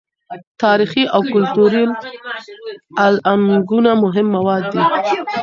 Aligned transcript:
تاریخي 0.63 1.03
او 1.15 1.21
کلتوري 1.33 1.83
الانګونه 3.07 3.91
مهمې 4.03 4.31
مواد 4.35 4.63
دي. 4.71 4.81